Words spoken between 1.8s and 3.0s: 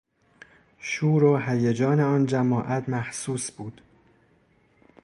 آن جماعت